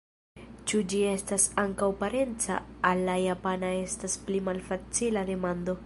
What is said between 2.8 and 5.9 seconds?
al la japana estas pli malfacila demando.